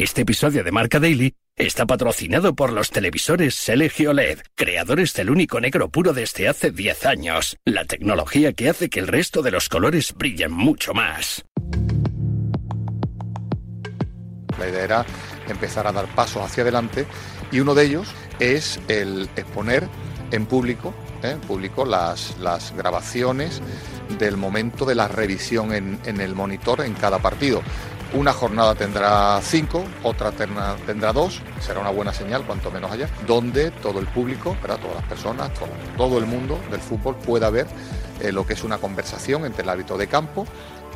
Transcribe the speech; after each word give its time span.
Este 0.00 0.22
episodio 0.22 0.64
de 0.64 0.72
Marca 0.72 0.98
Daily 0.98 1.34
está 1.56 1.84
patrocinado 1.84 2.54
por 2.54 2.72
los 2.72 2.88
televisores 2.88 3.54
Selegio 3.54 4.14
LED, 4.14 4.38
creadores 4.54 5.12
del 5.12 5.28
único 5.28 5.60
negro 5.60 5.90
puro 5.90 6.14
desde 6.14 6.48
hace 6.48 6.70
10 6.70 7.04
años. 7.04 7.58
La 7.66 7.84
tecnología 7.84 8.54
que 8.54 8.70
hace 8.70 8.88
que 8.88 9.00
el 9.00 9.08
resto 9.08 9.42
de 9.42 9.50
los 9.50 9.68
colores 9.68 10.14
brillen 10.14 10.52
mucho 10.52 10.94
más. 10.94 11.44
La 14.58 14.70
idea 14.70 14.84
era 14.84 15.06
empezar 15.50 15.86
a 15.86 15.92
dar 15.92 16.06
pasos 16.14 16.42
hacia 16.42 16.62
adelante 16.62 17.04
y 17.52 17.60
uno 17.60 17.74
de 17.74 17.84
ellos 17.84 18.08
es 18.38 18.80
el 18.88 19.28
exponer 19.36 19.86
en 20.30 20.46
público, 20.46 20.94
¿eh? 21.22 21.36
público 21.46 21.84
las, 21.84 22.34
grabaciones 22.74 23.60
del 24.18 24.38
momento 24.38 24.86
de 24.86 24.94
la 24.94 25.08
revisión 25.08 25.74
en 25.74 26.20
el 26.22 26.34
monitor 26.34 26.80
en 26.80 26.94
cada 26.94 27.18
partido. 27.18 27.62
Una 28.12 28.32
jornada 28.32 28.74
tendrá 28.74 29.40
cinco, 29.40 29.84
otra 30.02 30.32
tendrá 30.32 31.12
dos, 31.12 31.40
será 31.60 31.78
una 31.78 31.90
buena 31.90 32.12
señal, 32.12 32.44
cuanto 32.44 32.70
menos 32.72 32.90
allá, 32.90 33.08
donde 33.24 33.70
todo 33.70 34.00
el 34.00 34.06
público, 34.06 34.56
todas 34.60 34.96
las 34.96 35.04
personas, 35.04 35.50
todo, 35.96 36.18
el 36.18 36.26
mundo 36.26 36.58
del 36.72 36.80
fútbol 36.80 37.14
pueda 37.14 37.50
ver 37.50 37.68
eh, 38.20 38.32
lo 38.32 38.44
que 38.44 38.54
es 38.54 38.64
una 38.64 38.78
conversación 38.78 39.44
entre 39.44 39.62
el 39.62 39.68
hábito 39.68 39.96
de 39.96 40.08
campo 40.08 40.44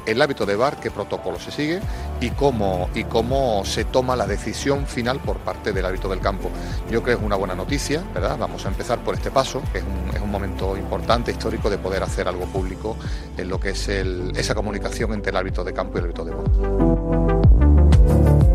el 0.07 0.21
hábito 0.21 0.47
de 0.47 0.57
bar, 0.57 0.79
qué 0.81 0.91
protocolo 0.91 1.39
se 1.39 1.51
sigue 1.51 1.81
y 2.21 2.31
cómo, 2.31 2.89
y 2.95 3.05
cómo 3.05 3.65
se 3.65 3.85
toma 3.85 4.17
la 4.17 4.27
decisión 4.27 4.87
final 4.87 5.21
por 5.21 5.39
parte 5.39 5.73
del 5.73 5.85
hábito 5.85 6.09
del 6.09 6.21
campo. 6.21 6.51
Yo 6.91 7.03
creo 7.03 7.05
que 7.05 7.13
es 7.13 7.19
una 7.21 7.37
buena 7.37 7.55
noticia, 7.55 8.03
¿verdad? 8.13 8.37
Vamos 8.39 8.65
a 8.67 8.69
empezar 8.69 8.99
por 9.01 9.15
este 9.15 9.31
paso, 9.31 9.63
un, 9.75 10.15
es 10.15 10.21
un 10.21 10.31
momento 10.31 10.77
importante, 10.77 11.31
histórico, 11.31 11.71
de 11.71 11.79
poder 11.79 12.03
hacer 12.03 12.29
algo 12.29 12.47
público 12.47 12.97
en 13.37 13.49
lo 13.49 13.59
que 13.59 13.71
es 13.71 13.89
esa 13.89 14.55
comunicación 14.55 15.13
entre 15.13 15.31
el 15.31 15.37
hábito 15.37 15.65
de 15.65 15.73
campo 15.73 15.99
y 15.99 15.99
el 15.99 16.05
hábito 16.05 16.25
de 16.25 16.35
bar. 16.35 17.44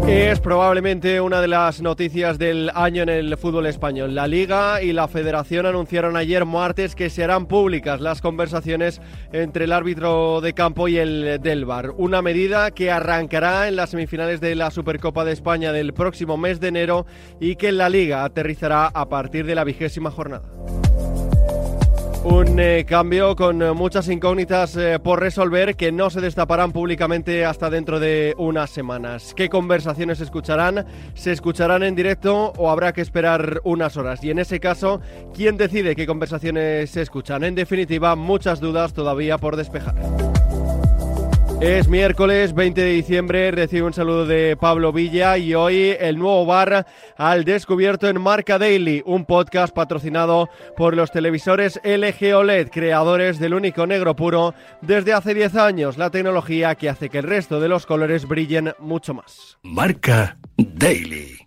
Es 0.10 0.40
probablemente 0.40 1.22
una 1.22 1.40
de 1.40 1.48
las 1.48 1.84
noticias 1.84 2.40
del 2.40 2.72
año 2.74 3.04
en 3.04 3.10
el 3.10 3.38
fútbol 3.38 3.68
español. 3.68 4.16
La 4.16 4.26
Liga 4.26 4.82
y 4.82 4.92
la 4.92 5.08
Federación 5.08 5.68
anunciaron 5.68 6.18
ayer 6.18 6.46
martes 6.46 6.96
que 6.96 7.12
serán 7.12 7.46
públicas 7.46 8.02
las 8.02 8.20
conversaciones 8.20 9.02
entre 9.32 9.66
el 9.66 9.72
árbitro 9.72 10.42
de 10.42 10.54
campo 10.54 10.88
y 10.88 10.98
el 10.98 11.40
del 11.44 11.66
VAR. 11.66 11.92
Una 11.96 12.24
medida 12.24 12.72
que 12.72 12.90
arrancará 12.90 13.68
en 13.68 13.76
las 13.76 13.92
semifinales 13.92 14.42
de 14.42 14.56
la 14.56 14.72
Supercopa 14.72 15.26
de 15.26 15.34
España 15.34 15.72
del 15.72 15.94
próximo 15.94 16.38
mes 16.38 16.60
de 16.60 16.70
enero 16.70 17.06
y 17.40 17.56
que 17.56 17.68
en 17.70 17.78
la 17.78 17.90
Liga 17.90 18.24
aterrizará 18.24 18.88
a 18.88 19.10
partir 19.10 19.46
de 19.46 19.54
la 19.54 19.64
vigésima 19.64 20.10
jornada. 20.10 20.50
Un 22.24 22.60
eh, 22.60 22.86
cambio 22.86 23.34
con 23.34 23.62
eh, 23.62 23.72
muchas 23.72 24.10
incógnitas 24.10 24.76
eh, 24.76 25.00
por 25.00 25.22
resolver 25.22 25.78
que 25.78 25.94
no 25.94 26.10
se 26.10 26.20
destaparán 26.20 26.74
públicamente 26.74 27.46
hasta 27.46 27.70
dentro 27.70 27.98
de 28.00 28.36
unas 28.38 28.70
semanas. 28.70 29.34
¿Qué 29.34 29.48
conversaciones 29.48 30.18
se 30.18 30.26
escucharán? 30.26 30.86
¿Se 31.14 31.32
escucharán 31.32 31.82
en 31.84 31.96
directo 31.96 32.52
o 32.58 32.70
habrá 32.70 32.92
que 32.92 33.00
esperar 33.00 33.62
unas 33.64 33.96
horas? 33.96 34.22
Y 34.22 34.32
en 34.32 34.40
ese 34.40 34.60
caso, 34.60 35.00
¿quién 35.34 35.56
decide 35.56 35.96
qué 35.96 36.06
conversaciones 36.06 36.90
se 36.90 37.02
escuchan? 37.02 37.46
En 37.46 37.56
definitiva, 37.56 38.18
muchas 38.18 38.60
dudas 38.60 38.94
todavía 38.94 39.38
por 39.38 39.56
despejar. 39.56 39.96
Es 41.62 41.90
miércoles 41.90 42.54
20 42.54 42.80
de 42.80 42.92
diciembre, 42.92 43.52
recibo 43.52 43.88
un 43.88 43.94
saludo 43.94 44.26
de 44.26 44.56
Pablo 44.56 44.94
Villa 44.94 45.38
y 45.38 45.54
hoy 45.56 45.94
el 46.00 46.18
nuevo 46.18 46.46
bar 46.46 46.88
al 47.18 47.44
descubierto 47.44 48.08
en 48.08 48.22
Marca 48.22 48.58
Daily, 48.58 49.04
un 49.06 49.26
podcast 49.26 49.76
patrocinado 49.76 50.50
por 50.78 50.96
los 50.96 51.12
televisores 51.12 51.82
LG 51.84 52.34
OLED, 52.34 52.70
creadores 52.70 53.40
del 53.40 53.54
único 53.54 53.86
negro 53.86 54.16
puro 54.16 54.54
desde 54.82 55.12
hace 55.12 55.34
10 55.34 55.58
años, 55.58 55.98
la 55.98 56.10
tecnología 56.12 56.76
que 56.76 56.88
hace 56.88 57.10
que 57.10 57.18
el 57.18 57.26
resto 57.26 57.60
de 57.60 57.68
los 57.68 57.86
colores 57.86 58.26
brillen 58.26 58.74
mucho 58.80 59.14
más. 59.14 59.58
Marca 59.62 60.38
Daily. 60.56 61.40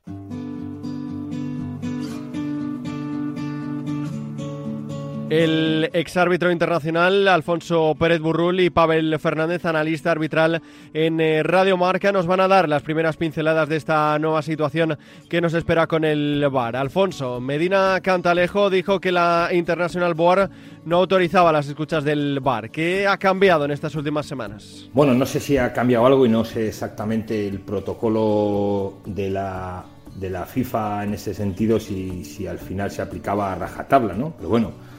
El 5.33 5.89
exárbitro 5.95 6.53
internacional 6.53 7.27
Alfonso 7.27 7.97
Pérez 7.99 8.21
Burrul 8.21 8.61
y 8.61 8.69
Pavel 8.69 9.19
Fernández, 9.19 9.65
analista 9.65 10.11
arbitral 10.11 10.61
en 10.93 11.23
eh, 11.23 11.43
Radio 11.43 11.79
Marca, 11.79 12.13
nos 12.13 12.27
van 12.27 12.41
a 12.41 12.49
dar 12.49 12.69
las 12.69 12.83
primeras 12.83 13.17
pinceladas 13.17 13.67
de 13.71 13.77
esta 13.77 14.19
nueva 14.19 14.43
situación 14.43 14.99
que 15.31 15.41
nos 15.41 15.55
espera 15.55 15.87
con 15.87 16.05
el 16.05 16.47
VAR. 16.51 16.77
Alfonso, 16.77 17.41
Medina 17.41 17.99
Cantalejo 18.03 18.69
dijo 18.69 19.01
que 19.01 19.11
la 19.11 19.49
International 19.53 20.13
Board 20.13 20.51
no 20.85 20.99
autorizaba 20.99 21.51
las 21.51 21.67
escuchas 21.67 22.05
del 22.05 22.41
VAR. 22.41 22.71
¿Qué 22.71 23.07
ha 23.07 23.17
cambiado 23.17 23.65
en 23.65 23.71
estas 23.71 23.95
últimas 23.95 24.27
semanas? 24.27 24.91
Bueno, 24.93 25.15
no 25.15 25.25
sé 25.25 25.41
si 25.41 25.57
ha 25.57 25.73
cambiado 25.73 26.05
algo 26.05 26.27
y 26.27 26.29
no 26.29 26.45
sé 26.45 26.69
exactamente 26.69 27.49
el 27.49 27.61
protocolo 27.61 28.99
de 29.07 29.31
la, 29.31 29.83
de 30.15 30.29
la 30.29 30.45
FIFA 30.45 31.05
en 31.05 31.15
ese 31.15 31.33
sentido, 31.33 31.81
si, 31.81 32.23
si 32.23 32.47
al 32.47 32.59
final 32.59 32.91
se 32.91 33.01
aplicaba 33.01 33.51
a 33.51 33.55
rajatabla, 33.55 34.13
¿no? 34.13 34.35
Pero 34.37 34.51
bueno 34.51 34.92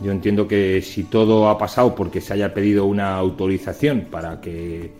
yo 0.00 0.12
entiendo 0.12 0.48
que 0.48 0.80
si 0.82 1.04
todo 1.04 1.48
ha 1.48 1.58
pasado 1.58 1.94
porque 1.94 2.20
se 2.20 2.32
haya 2.32 2.54
pedido 2.54 2.86
una 2.86 3.16
autorización 3.16 4.06
para 4.10 4.40
que, 4.40 4.90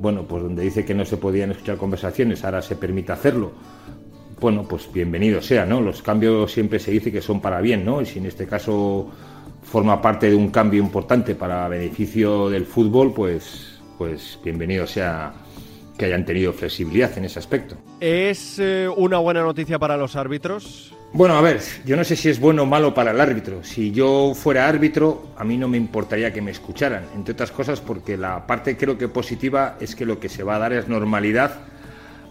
bueno, 0.00 0.24
pues 0.24 0.42
donde 0.42 0.62
dice 0.62 0.84
que 0.84 0.94
no 0.94 1.04
se 1.04 1.16
podían 1.18 1.50
escuchar 1.50 1.76
conversaciones, 1.76 2.44
ahora 2.44 2.62
se 2.62 2.76
permite 2.76 3.12
hacerlo, 3.12 3.52
bueno, 4.40 4.64
pues 4.68 4.90
bienvenido 4.92 5.42
sea, 5.42 5.66
¿no? 5.66 5.80
Los 5.80 6.02
cambios 6.02 6.52
siempre 6.52 6.78
se 6.78 6.92
dice 6.92 7.12
que 7.12 7.20
son 7.20 7.40
para 7.40 7.60
bien, 7.60 7.84
¿no? 7.84 8.00
Y 8.00 8.06
si 8.06 8.18
en 8.18 8.26
este 8.26 8.46
caso 8.46 9.10
forma 9.62 10.00
parte 10.00 10.30
de 10.30 10.36
un 10.36 10.48
cambio 10.50 10.82
importante 10.82 11.34
para 11.34 11.68
beneficio 11.68 12.48
del 12.48 12.64
fútbol, 12.64 13.12
pues, 13.12 13.80
pues 13.98 14.38
bienvenido 14.42 14.86
sea 14.86 15.34
que 15.98 16.06
hayan 16.06 16.24
tenido 16.24 16.52
flexibilidad 16.52 17.16
en 17.18 17.24
ese 17.24 17.40
aspecto. 17.40 17.76
¿Es 18.00 18.58
eh, 18.60 18.88
una 18.96 19.18
buena 19.18 19.42
noticia 19.42 19.78
para 19.78 19.96
los 19.96 20.14
árbitros? 20.14 20.94
Bueno, 21.10 21.38
a 21.38 21.40
ver, 21.40 21.60
yo 21.86 21.96
no 21.96 22.04
sé 22.04 22.16
si 22.16 22.28
es 22.28 22.38
bueno 22.38 22.64
o 22.64 22.66
malo 22.66 22.92
para 22.92 23.12
el 23.12 23.20
árbitro. 23.20 23.64
Si 23.64 23.92
yo 23.92 24.34
fuera 24.34 24.68
árbitro, 24.68 25.28
a 25.38 25.44
mí 25.44 25.56
no 25.56 25.66
me 25.66 25.78
importaría 25.78 26.32
que 26.34 26.42
me 26.42 26.50
escucharan, 26.50 27.04
entre 27.14 27.32
otras 27.32 27.50
cosas 27.50 27.80
porque 27.80 28.18
la 28.18 28.46
parte 28.46 28.76
creo 28.76 28.98
que 28.98 29.08
positiva 29.08 29.78
es 29.80 29.96
que 29.96 30.04
lo 30.04 30.20
que 30.20 30.28
se 30.28 30.42
va 30.42 30.56
a 30.56 30.58
dar 30.58 30.74
es 30.74 30.86
normalidad 30.86 31.60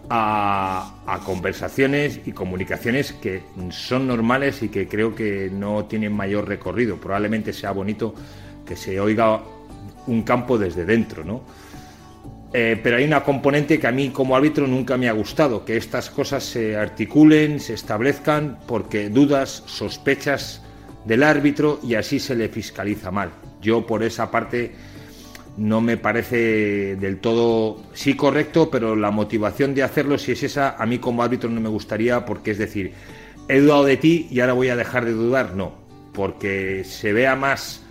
a, 0.09 1.19
conversaciones 1.25 2.21
y 2.25 2.31
comunicaciones 2.31 3.13
que 3.13 3.41
son 3.71 4.07
normales 4.07 4.61
y 4.61 4.69
que 4.69 4.87
creo 4.87 5.15
que 5.15 5.49
no 5.51 5.85
tienen 5.85 6.13
mayor 6.13 6.47
recorrido. 6.47 6.97
Probablemente 6.97 7.53
sea 7.53 7.71
bonito 7.71 8.13
que 8.65 8.75
se 8.75 8.99
oiga 8.99 9.41
un 10.05 10.21
campo 10.21 10.57
desde 10.57 10.85
dentro, 10.85 11.23
¿no? 11.23 11.41
Eh, 12.53 12.79
pero 12.81 12.97
hay 12.97 13.03
una 13.03 13.23
componente 13.23 13.79
que 13.79 13.87
a 13.87 13.91
mí 13.91 14.09
como 14.09 14.35
árbitro 14.35 14.67
nunca 14.67 14.97
me 14.97 15.09
ha 15.09 15.11
gustado, 15.11 15.65
que 15.65 15.75
estas 15.75 16.09
cosas 16.09 16.43
se 16.43 16.77
articulen, 16.77 17.59
se 17.59 17.73
establezcan, 17.73 18.57
porque 18.67 19.09
dudas, 19.09 19.63
sospechas 19.65 20.61
del 21.05 21.23
árbitro 21.23 21.79
y 21.83 21.95
así 21.95 22.19
se 22.19 22.35
le 22.35 22.47
fiscaliza 22.47 23.11
mal. 23.11 23.31
Yo 23.61 23.85
por 23.85 24.03
esa 24.03 24.31
parte 24.31 24.71
no 25.57 25.81
me 25.81 25.97
parece 25.97 26.95
del 26.95 27.17
todo, 27.17 27.81
sí 27.93 28.15
correcto, 28.15 28.69
pero 28.69 28.95
la 28.95 29.11
motivación 29.11 29.73
de 29.73 29.83
hacerlo, 29.83 30.17
si 30.17 30.31
es 30.31 30.43
esa, 30.43 30.75
a 30.77 30.85
mí 30.85 30.99
como 30.99 31.23
árbitro 31.23 31.49
no 31.49 31.59
me 31.59 31.69
gustaría, 31.69 32.25
porque 32.25 32.51
es 32.51 32.59
decir, 32.59 32.93
he 33.49 33.59
dudado 33.59 33.83
de 33.83 33.97
ti 33.97 34.27
y 34.29 34.39
ahora 34.39 34.53
voy 34.53 34.69
a 34.69 34.75
dejar 34.75 35.03
de 35.03 35.11
dudar, 35.11 35.55
no, 35.55 35.73
porque 36.13 36.83
se 36.85 37.11
vea 37.11 37.35
más 37.35 37.83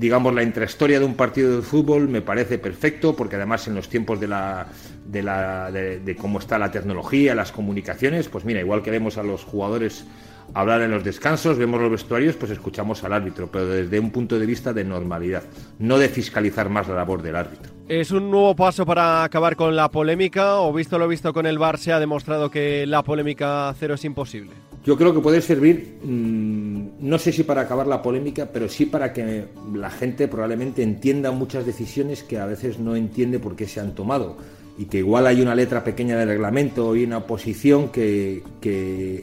digamos, 0.00 0.34
la 0.34 0.42
intrahistoria 0.42 0.98
de 0.98 1.04
un 1.04 1.14
partido 1.14 1.56
de 1.56 1.62
fútbol 1.62 2.08
me 2.08 2.22
parece 2.22 2.58
perfecto, 2.58 3.14
porque 3.14 3.36
además 3.36 3.68
en 3.68 3.74
los 3.74 3.90
tiempos 3.90 4.18
de, 4.18 4.28
la, 4.28 4.66
de, 5.04 5.22
la, 5.22 5.70
de, 5.70 6.16
cómo 6.16 6.38
está 6.38 6.58
la 6.58 6.70
tecnología, 6.70 7.34
las 7.34 7.52
comunicaciones, 7.52 8.30
pues 8.30 8.46
mira, 8.46 8.60
igual 8.60 8.82
que 8.82 8.90
vemos 8.90 9.18
a 9.18 9.22
los 9.22 9.44
jugadores 9.44 10.06
hablar 10.54 10.80
en 10.80 10.90
los 10.90 11.04
descansos, 11.04 11.58
vemos 11.58 11.82
los 11.82 11.90
vestuarios, 11.90 12.34
pues 12.34 12.50
escuchamos 12.50 13.04
al 13.04 13.12
árbitro, 13.12 13.50
pero 13.52 13.66
desde 13.66 14.00
un 14.00 14.10
punto 14.10 14.38
de 14.38 14.46
vista 14.46 14.72
de 14.72 14.84
normalidad, 14.84 15.42
no 15.78 15.98
de 15.98 16.08
fiscalizar 16.08 16.70
más 16.70 16.88
la 16.88 16.94
labor 16.94 17.20
del 17.20 17.36
árbitro. 17.36 17.70
¿Es 17.86 18.10
un 18.10 18.30
nuevo 18.30 18.56
paso 18.56 18.86
para 18.86 19.22
acabar 19.22 19.54
con 19.54 19.76
la 19.76 19.90
polémica 19.90 20.60
o 20.60 20.72
visto 20.72 20.98
lo 20.98 21.08
visto 21.08 21.34
con 21.34 21.44
el 21.44 21.58
VAR 21.58 21.76
se 21.76 21.92
ha 21.92 22.00
demostrado 22.00 22.50
que 22.50 22.86
la 22.86 23.02
polémica 23.02 23.74
cero 23.78 23.94
es 23.94 24.04
imposible? 24.06 24.52
Yo 24.90 24.96
creo 24.96 25.14
que 25.14 25.20
puede 25.20 25.40
servir, 25.40 25.98
mm, 26.02 27.08
no 27.08 27.16
sé 27.16 27.30
si 27.30 27.44
para 27.44 27.60
acabar 27.60 27.86
la 27.86 28.02
polémica, 28.02 28.48
pero 28.52 28.68
sí 28.68 28.86
para 28.86 29.12
que 29.12 29.44
la 29.72 29.88
gente 29.88 30.26
probablemente 30.26 30.82
entienda 30.82 31.30
muchas 31.30 31.64
decisiones 31.64 32.24
que 32.24 32.40
a 32.40 32.46
veces 32.46 32.80
no 32.80 32.96
entiende 32.96 33.38
por 33.38 33.54
qué 33.54 33.68
se 33.68 33.78
han 33.78 33.94
tomado 33.94 34.36
y 34.76 34.86
que 34.86 34.98
igual 34.98 35.28
hay 35.28 35.42
una 35.42 35.54
letra 35.54 35.84
pequeña 35.84 36.18
del 36.18 36.30
reglamento 36.30 36.96
y 36.96 37.04
una 37.04 37.24
posición 37.24 37.90
que, 37.90 38.42
que 38.60 39.22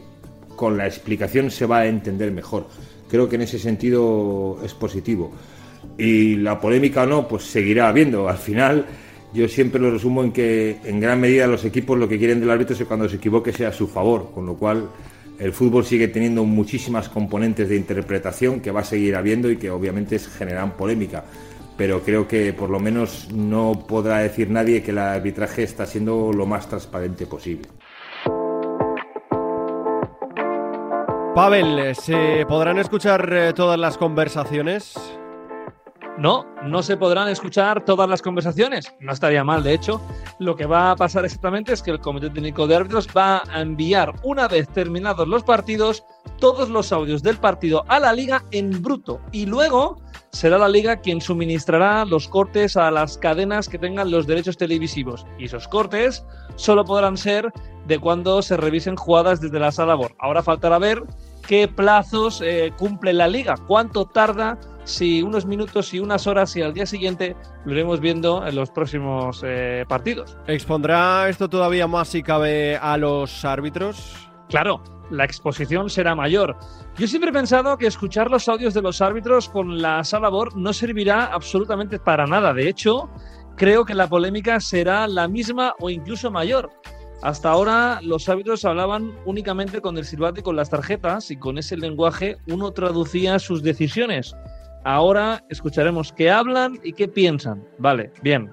con 0.56 0.78
la 0.78 0.88
explicación 0.88 1.52
se 1.52 1.66
va 1.66 1.80
a 1.80 1.88
entender 1.88 2.32
mejor. 2.32 2.68
Creo 3.10 3.28
que 3.28 3.36
en 3.36 3.42
ese 3.42 3.60
sentido 3.60 4.60
es 4.64 4.74
positivo 4.74 5.34
y 5.98 6.38
la 6.38 6.62
polémica 6.62 7.04
o 7.04 7.08
no, 7.08 7.28
pues 7.28 7.44
seguirá 7.44 7.90
habiendo. 7.90 8.30
Al 8.30 8.38
final, 8.38 8.86
yo 9.34 9.50
siempre 9.50 9.82
lo 9.82 9.92
resumo 9.92 10.24
en 10.24 10.32
que 10.32 10.78
en 10.86 11.02
gran 11.02 11.20
medida 11.20 11.46
los 11.46 11.66
equipos 11.66 12.00
lo 12.00 12.08
que 12.08 12.18
quieren 12.18 12.40
del 12.40 12.52
árbitro 12.52 12.72
es 12.72 12.80
que 12.80 12.86
cuando 12.86 13.10
se 13.10 13.18
equivoque 13.18 13.52
sea 13.52 13.68
a 13.68 13.74
su 13.74 13.90
favor, 13.90 14.32
con 14.34 14.46
lo 14.46 14.54
cual 14.54 14.88
el 15.40 15.54
fútbol 15.54 15.86
sigue 15.86 16.08
teniendo 16.08 16.44
muchísimas 16.46 17.10
componentes 17.10 17.70
de 17.70 17.76
interpretación 17.76 18.60
que 18.60 18.72
va 18.72 18.82
a 18.82 18.84
seguir 18.84 19.16
habiendo 19.16 19.52
y 19.52 19.58
que 19.58 19.70
obviamente 19.70 20.18
generan 20.20 20.72
polémica. 20.72 21.26
Pero 21.78 22.02
creo 22.02 22.28
que 22.28 22.54
por 22.54 22.70
lo 22.70 22.80
menos 22.80 23.32
no 23.32 23.86
podrá 23.88 24.20
decir 24.20 24.50
nadie 24.50 24.82
que 24.82 24.92
el 24.92 24.98
arbitraje 24.98 25.64
está 25.64 25.86
siendo 25.86 26.34
lo 26.34 26.46
más 26.48 26.68
transparente 26.68 27.28
posible. 27.28 27.68
Pavel, 31.36 31.94
¿se 31.96 32.48
podrán 32.48 32.80
escuchar 32.80 33.32
eh, 33.32 33.54
todas 33.54 33.78
las 33.78 33.96
conversaciones? 33.96 35.17
No, 36.18 36.48
no 36.64 36.82
se 36.82 36.98
podrán 36.98 37.30
escuchar 37.30 37.86
todas 37.86 38.10
las 38.10 38.24
conversaciones. 38.24 38.92
No 39.00 39.12
estaría 39.12 39.44
mal, 39.44 39.62
de 39.62 39.74
hecho. 39.74 40.02
Lo 40.40 40.56
que 40.56 40.66
va 40.66 40.92
a 40.92 40.96
pasar 40.96 41.26
exactamente 41.26 41.74
es 41.74 41.84
que 41.84 41.92
el 41.92 42.00
Comité 42.00 42.32
Técnico 42.32 42.66
de 42.66 42.76
Árbitros 42.76 43.08
va 43.16 43.44
a 43.52 43.62
enviar, 43.62 44.14
una 44.24 44.48
vez 44.48 44.68
terminados 44.70 45.28
los 45.28 45.44
partidos, 45.44 46.04
todos 46.40 46.70
los 46.70 46.92
audios 46.92 47.22
del 47.22 47.38
partido 47.38 47.86
a 47.88 48.00
la 48.00 48.14
liga 48.14 48.44
en 48.52 48.82
bruto. 48.82 49.22
Y 49.32 49.46
luego 49.46 50.02
será 50.32 50.58
la 50.58 50.70
liga 50.70 50.98
quien 50.98 51.22
suministrará 51.22 52.04
los 52.04 52.28
cortes 52.28 52.78
a 52.78 52.90
las 52.90 53.20
cadenas 53.20 53.70
que 53.70 53.78
tengan 53.78 54.10
los 54.10 54.26
derechos 54.26 54.58
televisivos. 54.58 55.26
Y 55.38 55.46
esos 55.46 55.68
cortes 55.68 56.26
solo 56.56 56.84
podrán 56.84 57.18
ser 57.18 57.52
de 57.86 58.00
cuando 58.00 58.42
se 58.42 58.58
revisen 58.58 58.96
jugadas 58.96 59.40
desde 59.40 59.60
la 59.60 59.72
sala 59.72 59.94
BOR. 59.94 60.16
Ahora 60.20 60.42
faltará 60.42 60.80
ver 60.80 61.04
qué 61.48 61.68
plazos 61.68 62.42
eh, 62.42 62.74
cumple 62.78 63.14
la 63.14 63.28
liga, 63.28 63.56
cuánto 63.68 64.06
tarda, 64.06 64.60
si 64.88 65.22
unos 65.22 65.46
minutos, 65.46 65.94
y 65.94 66.00
unas 66.00 66.28
horas, 66.28 66.56
y 66.56 66.62
al 66.62 66.74
día 66.74 66.86
siguiente 66.86 67.36
lo 67.66 67.74
iremos 67.74 68.00
viendo 68.00 68.46
en 68.48 68.56
los 68.56 68.72
próximos 68.72 69.42
eh, 69.46 69.86
partidos. 69.88 70.38
¿Expondrá 70.48 71.28
esto 71.30 71.50
todavía 71.50 71.88
más 71.88 72.08
si 72.08 72.24
cabe 72.24 72.78
a 72.78 72.98
los 72.98 73.44
árbitros? 73.44 74.30
Claro, 74.50 74.82
la 75.12 75.26
exposición 75.26 75.90
será 75.90 76.16
mayor. 76.16 76.58
Yo 76.98 77.08
siempre 77.08 77.32
he 77.32 77.34
pensado 77.34 77.78
que 77.78 77.88
escuchar 77.88 78.32
los 78.32 78.48
audios 78.48 78.74
de 78.74 78.82
los 78.82 79.02
árbitros 79.02 79.50
con 79.50 79.82
la 79.82 80.04
sala 80.04 80.30
BOR 80.30 80.56
no 80.56 80.72
servirá 80.72 81.26
absolutamente 81.26 82.00
para 82.00 82.26
nada. 82.26 82.54
De 82.54 82.70
hecho, 82.70 83.10
creo 83.58 83.84
que 83.84 83.94
la 83.94 84.08
polémica 84.08 84.60
será 84.62 85.06
la 85.08 85.28
misma 85.28 85.74
o 85.80 85.90
incluso 85.90 86.32
mayor. 86.32 86.72
Hasta 87.22 87.50
ahora 87.50 88.00
los 88.04 88.30
árbitros 88.30 88.64
hablaban 88.64 89.12
únicamente 89.26 89.82
con 89.82 89.98
el 89.98 90.06
silbato 90.06 90.40
y 90.40 90.44
con 90.44 90.56
las 90.56 90.70
tarjetas 90.70 91.32
y 91.32 91.38
con 91.38 91.58
ese 91.58 91.76
lenguaje 91.76 92.38
uno 92.48 92.72
traducía 92.72 93.40
sus 93.40 93.64
decisiones. 93.64 94.36
Ahora 94.88 95.44
escucharemos 95.50 96.14
qué 96.14 96.32
hablan 96.32 96.80
y 96.82 96.94
qué 96.94 97.10
piensan. 97.10 97.62
Vale, 97.78 98.14
bien. 98.24 98.50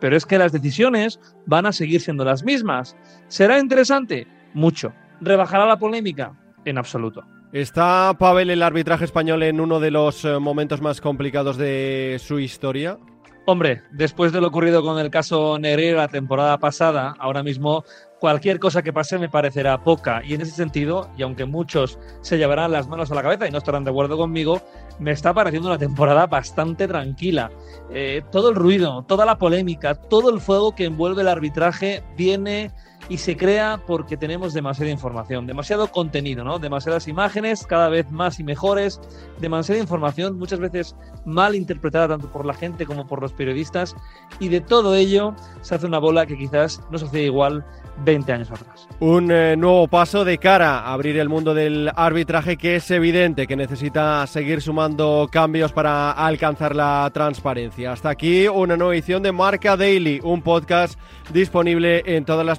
Pero 0.00 0.16
es 0.16 0.26
que 0.26 0.36
las 0.36 0.50
decisiones 0.50 1.20
van 1.46 1.64
a 1.64 1.70
seguir 1.70 2.00
siendo 2.00 2.24
las 2.24 2.42
mismas. 2.42 2.96
¿Será 3.28 3.60
interesante? 3.60 4.26
Mucho. 4.52 4.92
¿Rebajará 5.20 5.64
la 5.64 5.78
polémica? 5.78 6.32
En 6.64 6.76
absoluto. 6.76 7.22
¿Está 7.52 8.16
Pavel 8.18 8.50
el 8.50 8.64
arbitraje 8.64 9.04
español 9.04 9.44
en 9.44 9.60
uno 9.60 9.78
de 9.78 9.92
los 9.92 10.24
eh, 10.24 10.40
momentos 10.40 10.80
más 10.80 11.00
complicados 11.00 11.56
de 11.56 12.16
su 12.18 12.40
historia? 12.40 12.98
Hombre, 13.48 13.84
después 13.92 14.32
de 14.32 14.40
lo 14.40 14.48
ocurrido 14.48 14.82
con 14.82 14.98
el 14.98 15.08
caso 15.08 15.56
Negreira 15.56 15.98
la 15.98 16.08
temporada 16.08 16.58
pasada, 16.58 17.14
ahora 17.16 17.44
mismo 17.44 17.84
cualquier 18.18 18.58
cosa 18.58 18.82
que 18.82 18.92
pase 18.92 19.20
me 19.20 19.28
parecerá 19.28 19.84
poca. 19.84 20.20
Y 20.24 20.34
en 20.34 20.40
ese 20.40 20.50
sentido, 20.50 21.08
y 21.16 21.22
aunque 21.22 21.44
muchos 21.44 21.96
se 22.22 22.38
llevarán 22.38 22.72
las 22.72 22.88
manos 22.88 23.12
a 23.12 23.14
la 23.14 23.22
cabeza 23.22 23.46
y 23.46 23.52
no 23.52 23.58
estarán 23.58 23.84
de 23.84 23.90
acuerdo 23.90 24.16
conmigo, 24.16 24.62
me 24.98 25.12
está 25.12 25.32
pareciendo 25.32 25.68
una 25.68 25.78
temporada 25.78 26.26
bastante 26.26 26.88
tranquila. 26.88 27.52
Eh, 27.92 28.22
todo 28.32 28.50
el 28.50 28.56
ruido, 28.56 29.04
toda 29.04 29.24
la 29.24 29.38
polémica, 29.38 29.94
todo 29.94 30.34
el 30.34 30.40
fuego 30.40 30.74
que 30.74 30.86
envuelve 30.86 31.22
el 31.22 31.28
arbitraje 31.28 32.02
viene 32.16 32.72
y 33.08 33.18
se 33.18 33.36
crea 33.36 33.80
porque 33.86 34.16
tenemos 34.16 34.54
demasiada 34.54 34.90
información, 34.90 35.46
demasiado 35.46 35.88
contenido, 35.88 36.44
¿no? 36.44 36.58
Demasiadas 36.58 37.08
imágenes, 37.08 37.66
cada 37.66 37.88
vez 37.88 38.10
más 38.10 38.40
y 38.40 38.44
mejores, 38.44 39.00
demasiada 39.40 39.80
información, 39.80 40.38
muchas 40.38 40.58
veces 40.58 40.96
mal 41.24 41.54
interpretada 41.54 42.08
tanto 42.08 42.30
por 42.30 42.44
la 42.46 42.54
gente 42.54 42.86
como 42.86 43.06
por 43.06 43.20
los 43.20 43.32
periodistas, 43.32 43.94
y 44.40 44.48
de 44.48 44.60
todo 44.60 44.94
ello 44.94 45.34
se 45.60 45.74
hace 45.74 45.86
una 45.86 45.98
bola 45.98 46.26
que 46.26 46.36
quizás 46.36 46.80
no 46.90 46.98
se 46.98 47.06
hacía 47.06 47.22
igual 47.22 47.64
20 48.04 48.32
años 48.32 48.50
atrás. 48.50 48.88
Un 49.00 49.30
eh, 49.30 49.56
nuevo 49.56 49.88
paso 49.88 50.24
de 50.24 50.38
cara 50.38 50.80
a 50.80 50.92
abrir 50.92 51.16
el 51.18 51.28
mundo 51.28 51.54
del 51.54 51.90
arbitraje 51.94 52.56
que 52.56 52.76
es 52.76 52.90
evidente 52.90 53.46
que 53.46 53.56
necesita 53.56 54.26
seguir 54.26 54.60
sumando 54.60 55.28
cambios 55.30 55.72
para 55.72 56.12
alcanzar 56.12 56.74
la 56.76 57.10
transparencia. 57.12 57.92
Hasta 57.92 58.10
aquí 58.10 58.48
una 58.48 58.76
nueva 58.76 58.94
edición 58.94 59.22
de 59.22 59.32
Marca 59.32 59.76
Daily, 59.76 60.20
un 60.22 60.42
podcast 60.42 60.98
disponible 61.32 62.02
en 62.06 62.24
todas 62.24 62.44
las 62.44 62.58